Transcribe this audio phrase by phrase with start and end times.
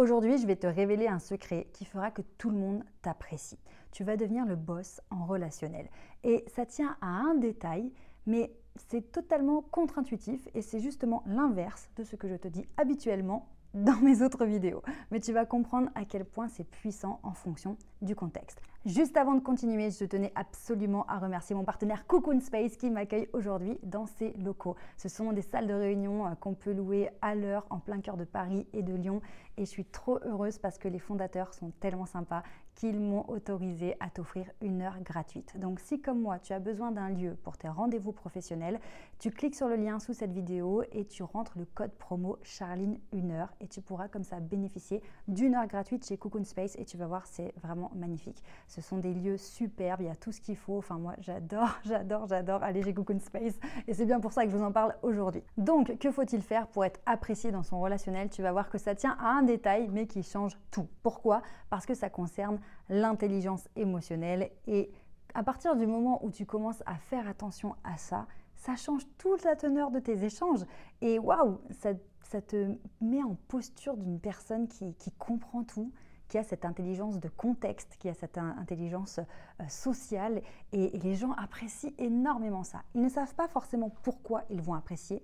[0.00, 3.58] Aujourd'hui, je vais te révéler un secret qui fera que tout le monde t'apprécie.
[3.92, 5.90] Tu vas devenir le boss en relationnel.
[6.24, 7.92] Et ça tient à un détail,
[8.24, 13.50] mais c'est totalement contre-intuitif et c'est justement l'inverse de ce que je te dis habituellement
[13.74, 14.82] dans mes autres vidéos.
[15.10, 18.62] Mais tu vas comprendre à quel point c'est puissant en fonction du contexte.
[18.86, 23.28] Juste avant de continuer, je tenais absolument à remercier mon partenaire Cocoon Space qui m'accueille
[23.34, 24.74] aujourd'hui dans ses locaux.
[24.96, 28.16] Ce sont des salles de réunion euh, qu'on peut louer à l'heure en plein cœur
[28.16, 29.20] de Paris et de Lyon.
[29.58, 32.42] Et je suis trop heureuse parce que les fondateurs sont tellement sympas
[32.74, 35.58] qu'ils m'ont autorisé à t'offrir une heure gratuite.
[35.58, 38.80] Donc si comme moi, tu as besoin d'un lieu pour tes rendez-vous professionnels,
[39.18, 42.98] tu cliques sur le lien sous cette vidéo et tu rentres le code promo Charline
[43.12, 46.86] 1 heure et tu pourras comme ça bénéficier d'une heure gratuite chez Cocoon Space et
[46.86, 48.42] tu vas voir, c'est vraiment magnifique.
[48.70, 50.78] Ce sont des lieux superbes, il y a tout ce qu'il faut.
[50.78, 54.50] Enfin moi, j'adore, j'adore, j'adore aller chez Cocoon Space et c'est bien pour ça que
[54.50, 55.42] je vous en parle aujourd'hui.
[55.56, 58.30] Donc, que faut-il faire pour être apprécié dans son relationnel?
[58.30, 60.86] Tu vas voir que ça tient à un détail mais qui change tout.
[61.02, 61.42] Pourquoi?
[61.68, 64.52] Parce que ça concerne l'intelligence émotionnelle.
[64.68, 64.92] Et
[65.34, 69.42] à partir du moment où tu commences à faire attention à ça, ça change toute
[69.42, 70.64] la teneur de tes échanges.
[71.00, 75.92] Et waouh, ça, te met en posture d'une personne qui, comprend tout,
[76.30, 80.40] qui a cette intelligence de contexte, qui a cette intelligence euh, sociale.
[80.72, 82.82] et, les gens apprécient énormément ça.
[82.94, 85.22] Ils ne savent pas forcément pourquoi ils vont apprécier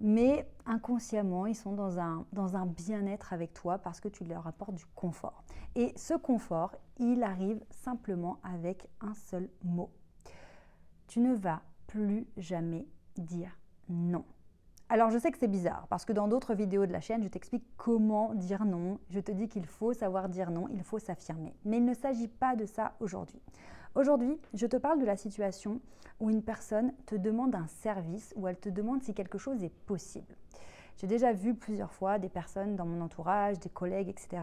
[0.00, 4.46] mais inconsciemment, ils sont dans un, dans un bien-être avec toi parce que tu leur
[4.46, 5.42] apportes du confort.
[5.74, 9.90] Et ce confort, il arrive simplement avec un seul mot.
[11.08, 14.24] Tu ne vas plus jamais dire non.
[14.90, 17.28] Alors je sais que c'est bizarre parce que dans d'autres vidéos de la chaîne, je
[17.28, 18.98] t'explique comment dire non.
[19.10, 21.54] Je te dis qu'il faut savoir dire non, il faut s'affirmer.
[21.66, 23.38] Mais il ne s'agit pas de ça aujourd'hui.
[23.94, 25.80] Aujourd'hui, je te parle de la situation
[26.20, 29.74] où une personne te demande un service, ou elle te demande si quelque chose est
[29.86, 30.34] possible.
[30.96, 34.42] J'ai déjà vu plusieurs fois des personnes dans mon entourage, des collègues, etc.,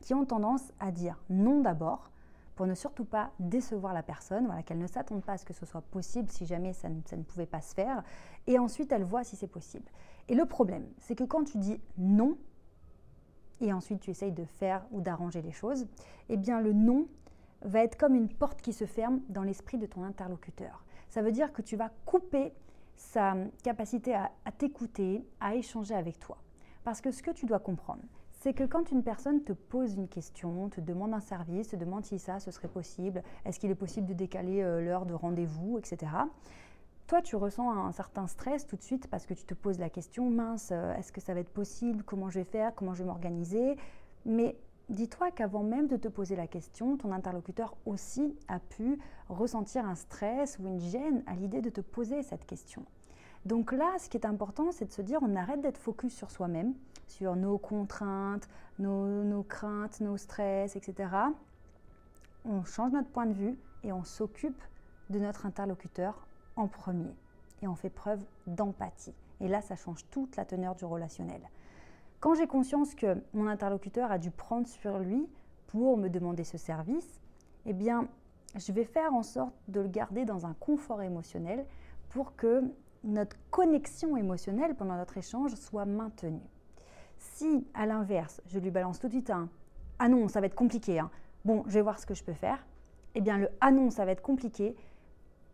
[0.00, 2.10] qui ont tendance à dire non d'abord
[2.58, 5.52] pour ne surtout pas décevoir la personne, voilà, qu'elle ne s'attende pas à ce que
[5.54, 8.02] ce soit possible si jamais ça ne, pouvait pas se faire,
[8.48, 9.88] et ensuite elle voit si c'est possible.
[10.26, 12.36] Et le problème, c'est que quand tu dis non,
[13.60, 15.86] et ensuite tu essayes de faire ou d'arranger les choses,
[16.30, 17.06] eh bien le non
[17.62, 20.84] va être comme une porte qui se ferme dans l'esprit de ton interlocuteur.
[21.10, 22.52] Ça veut dire que tu vas couper
[22.96, 26.38] sa capacité à, t'écouter, à échanger avec toi.
[26.82, 28.02] Parce que ce que tu dois comprendre,
[28.38, 32.04] c'est que quand une personne te pose une question, te demande un service, te demande
[32.04, 35.78] si ça, ce serait possible, est-ce qu'il est possible de décaler euh, l'heure de rendez-vous,
[35.78, 36.12] etc.
[37.08, 39.90] Toi, tu ressens un certain stress tout de suite parce que tu te poses la
[39.90, 43.02] question, mince, euh, est-ce que ça va être possible Comment je vais faire Comment je
[43.02, 43.76] vais m'organiser?
[44.24, 44.56] Mais
[44.88, 49.94] dis-toi qu'avant même de te poser la question, ton interlocuteur aussi a pu ressentir un
[49.94, 52.84] stress ou une gêne à l'idée de te poser cette question.
[53.46, 56.30] Donc là, ce qui est important, c'est de se dire, on arrête d'être focus sur
[56.30, 56.74] soi-même,
[57.08, 58.48] sur nos contraintes,
[58.78, 61.10] nos, craintes, nos stress, etc.
[62.44, 64.62] On change notre point de vue et on s'occupe
[65.10, 66.26] de notre interlocuteur
[66.56, 67.14] en premier.
[67.62, 69.14] Et on fait preuve d'empathie.
[69.40, 71.40] Et là, ça change toute la teneur du relationnel.
[72.20, 75.28] Quand j'ai conscience que mon interlocuteur a dû prendre sur lui
[75.68, 77.20] pour me demander ce service,
[77.66, 78.08] eh bien,
[78.56, 81.64] je vais faire en sorte de le garder dans un confort émotionnel
[82.08, 82.62] pour que
[83.04, 86.42] notre connexion émotionnelle pendant notre échange soit maintenue.
[87.18, 89.48] Si, à l'inverse, je lui balance tout de suite un
[89.98, 91.10] Ah non, ça va être compliqué, hein.
[91.44, 92.64] bon, je vais voir ce que je peux faire,
[93.14, 94.76] eh bien, le Ah non, ça va être compliqué,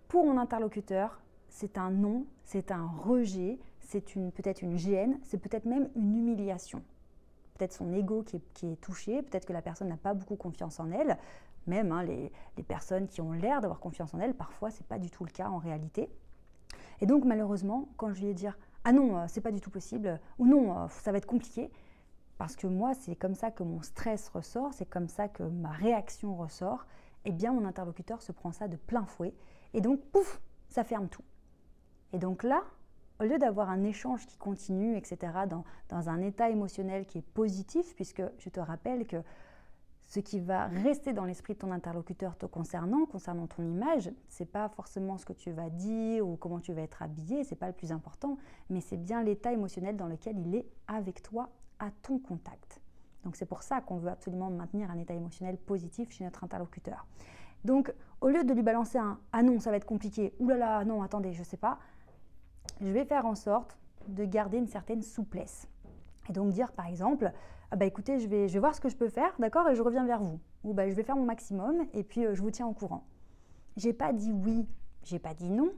[0.09, 5.65] pour mon interlocuteur, c'est un non, c'est un rejet, c'est peut-être une gêne, c'est peut-être
[5.65, 6.83] même une humiliation.
[7.55, 8.37] Peut-être son ego qui
[8.67, 11.17] est, touché, peut-être que la personne n'a pas beaucoup confiance en elle.
[11.67, 12.31] Même hein, les,
[12.67, 15.49] personnes qui ont l'air d'avoir confiance en elle, parfois c'est pas du tout le cas
[15.49, 16.11] en réalité.
[17.01, 18.49] Et donc malheureusement, quand je lui ai dit
[18.85, 21.71] ah non, euh, c'est pas du tout possible, ou non, euh, ça va être compliqué,
[22.39, 25.71] parce que moi c'est comme ça que mon stress ressort, c'est comme ça que ma
[25.71, 26.87] réaction ressort,
[27.25, 29.35] eh bien mon interlocuteur se prend ça de plein fouet,
[29.73, 31.25] et donc pouf, ça ferme tout.
[32.13, 32.63] Et donc là,
[33.21, 35.19] au lieu d'avoir un échange qui continue, etc.,
[35.49, 39.17] dans, dans, un état émotionnel qui est positif, puisque je te rappelle que
[40.15, 44.45] ce qui va rester dans l'esprit de ton interlocuteur te concernant, concernant ton image, c'est
[44.45, 47.67] pas forcément ce que tu vas dire ou comment tu vas être habillé, c'est pas
[47.67, 48.39] le plus important,
[48.71, 51.49] mais c'est bien l'état émotionnel dans lequel il est avec toi,
[51.81, 52.81] à ton contact.
[53.25, 57.09] Donc c'est pour ça qu'on veut absolument maintenir un état émotionnel positif chez notre interlocuteur.
[57.65, 60.79] Donc au lieu de lui balancer un ah non ça va être compliqué, oulala là
[60.79, 61.81] là, non attendez je sais pas,
[62.81, 63.77] je vais faire en sorte
[64.07, 65.67] de garder une certaine souplesse.
[66.29, 67.33] Et donc dire par exemple,
[67.71, 69.75] ah bah écoutez, je vais, je vais voir ce que je peux faire, d'accord, et
[69.75, 70.41] je reviens vers vous.
[70.63, 73.05] Ou bah, je vais faire mon maximum et puis euh, je vous tiens au courant.
[73.77, 74.67] J'ai pas dit oui,
[75.03, 75.71] j'ai pas dit non,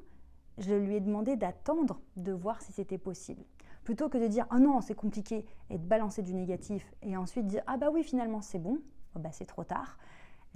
[0.59, 3.45] je lui ai demandé d'attendre de voir si c'était possible.
[3.87, 7.47] plutôt que de dire ah non c'est compliqué et de balancer du négatif et ensuite
[7.47, 8.79] dire ah bah oui finalement c'est bon,
[9.15, 9.97] oh bah c'est trop tard,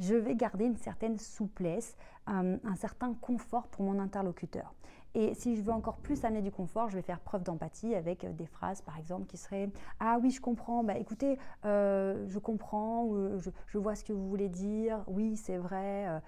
[0.01, 1.97] je vais garder une certaine souplesse,
[2.29, 4.75] euh, un certain confort pour mon interlocuteur.
[5.15, 8.25] Et si je veux encore plus amener du confort, je vais faire preuve d'empathie avec
[8.25, 12.39] euh, des phrases, par exemple, qui seraient Ah oui, je comprends, bah, écoutez, euh, je
[12.39, 13.09] comprends,
[13.39, 16.23] je, je, vois ce que vous voulez dire, oui, c'est vrai.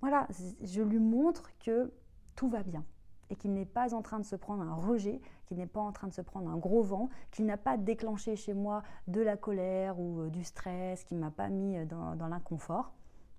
[0.00, 0.26] Voilà,
[0.62, 1.92] je lui montre que
[2.34, 2.84] tout va bien
[3.30, 5.92] et qu'il n'est pas en train de se prendre un rejet, qu'il n'est pas en
[5.92, 9.36] train de se prendre un gros vent, qu'il n'a pas déclenché chez moi de la
[9.36, 12.92] colère ou du stress, qu'il ne m'a pas mis dans l'inconfort.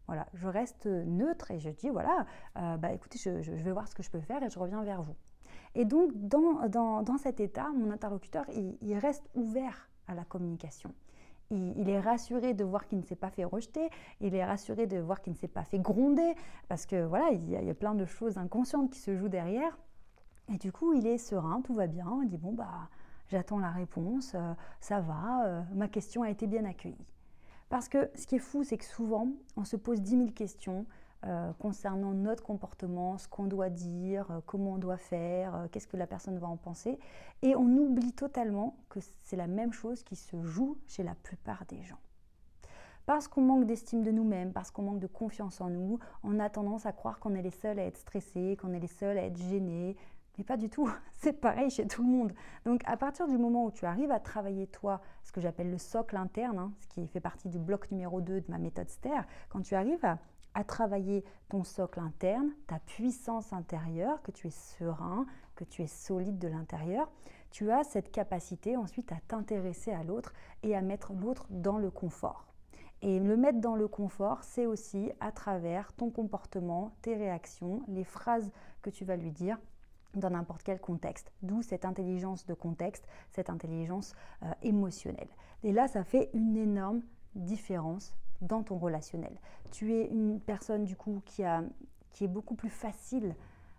[0.08, 2.26] Voilà, je reste neutre et je dis voilà,
[2.58, 5.02] euh, bah écoutez, je, vais voir ce que je peux faire et je reviens vers
[5.02, 5.16] vous.
[5.76, 8.46] Et donc, dans, cet état, mon interlocuteur,
[8.82, 10.94] il, reste ouvert à la communication.
[11.50, 13.90] Il, est rassuré de voir qu'il ne s'est pas fait rejeter,
[14.20, 16.36] il est rassuré de voir qu'il ne s'est pas fait gronder,
[16.68, 19.78] parce que voilà, il y, a, plein de choses inconscientes qui se jouent derrière.
[20.52, 22.90] Et du coup, il est serein, tout va bien, il dit bon, bah,
[23.28, 27.06] j'attends la réponse, euh, ça va, euh, ma question a été bien accueillie.
[27.74, 30.86] Parce que ce qui est fou, c'est que souvent, on se pose 10 000 questions
[31.26, 35.88] euh, concernant notre comportement, ce qu'on doit dire, euh, comment on doit faire, euh, qu'est-ce
[35.88, 37.00] que la personne va en penser.
[37.42, 41.66] Et on oublie totalement que c'est la même chose qui se joue chez la plupart
[41.66, 41.98] des gens.
[43.08, 46.52] Parce qu'on manque d'estime de nous-mêmes, parce qu'on manque de confiance en nous, on a
[46.52, 49.24] tendance à croire qu'on est les seuls à être stressés, qu'on est les seuls à
[49.24, 49.98] être gênés,
[50.38, 52.34] mais pas du tout, c'est pareil chez tout le monde.
[52.66, 55.78] Donc à partir du moment où tu arrives à travailler toi, ce que j'appelle le
[55.78, 59.22] socle interne, hein, ce qui fait partie du bloc numéro 2 de ma méthode STER,
[59.50, 60.18] quand tu arrives à,
[60.68, 65.26] travailler ton socle interne, ta puissance intérieure, que tu es serein,
[65.56, 67.10] que tu es solide de l'intérieur,
[67.50, 70.32] tu as cette capacité ensuite à t'intéresser à l'autre
[70.62, 72.46] et à mettre l'autre dans le confort.
[73.02, 78.04] Et le mettre dans le confort, c'est aussi à travers ton comportement, tes réactions, les
[78.06, 78.52] phrases
[78.84, 79.58] que tu vas lui dire
[80.14, 81.32] dans n'importe quel contexte.
[81.42, 84.14] D'où cette intelligence de contexte, cette intelligence
[84.44, 85.30] euh, émotionnelle.
[85.64, 87.02] Et là, ça fait une énorme
[87.36, 89.36] différence dans ton relationnel.
[89.72, 91.64] Tu es une personne du coup qui, a,
[92.12, 93.36] qui est beaucoup plus facile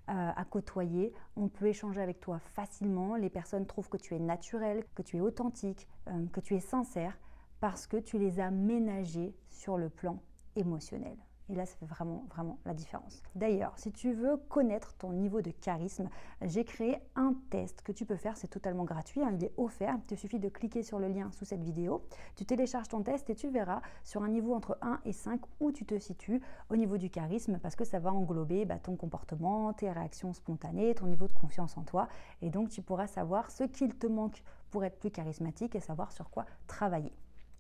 [0.09, 1.13] euh, à côtoyer.
[1.37, 3.17] On peut échanger avec toi facilement.
[3.17, 6.61] Les personnes trouvent que tu es naturel, que tu es authentique, euh, que tu es
[6.61, 7.19] sincère
[7.61, 10.19] parce que tu les as ménagés sur le plan
[10.57, 11.17] émotionnel.
[11.51, 13.23] Et là, ça fait vraiment, la différence.
[13.35, 16.09] D'ailleurs, si tu veux connaître ton niveau de charisme,
[16.41, 18.37] j'ai créé un test que tu peux faire.
[18.37, 19.95] C'est totalement gratuit, hein, il est offert.
[19.99, 22.07] Il te suffit de cliquer sur le lien sous cette vidéo.
[22.37, 25.71] Tu télécharges ton test et tu verras sur un niveau entre 1 et 5 où
[25.71, 29.73] tu te situes au niveau du charisme parce que ça va englober bah, ton comportement,
[29.75, 32.09] tes réactions spontanées, ton niveau de confiance en toi.
[32.41, 36.11] Et donc, tu pourras savoir ce qu'il te manque pour être plus charismatique et savoir
[36.13, 37.13] sur quoi travailler.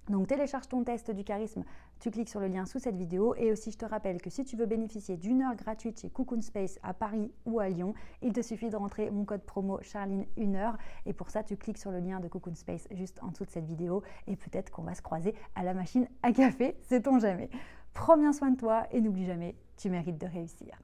[0.09, 1.65] Donc télécharge ton test du charisme,
[1.99, 3.35] tu cliques sur le lien sous cette vidéo.
[3.37, 6.43] Et aussi je te rappelle que si tu veux bénéficier d'une heure gratuite chez Cocoon
[6.43, 10.27] Space à Paris ou à Lyon, il te suffit de rentrer mon code promo Charline
[10.39, 10.77] 1 heure.
[11.07, 13.51] Et pour ça tu cliques sur le lien de Cocoon Space juste en dessous de
[13.51, 14.03] cette vidéo.
[14.27, 17.49] Et peut-être qu'on va se croiser à la machine à café, sait-on jamais.
[17.95, 20.79] Prends bien soin de toi et n'oublie jamais, tu mérites de réussir.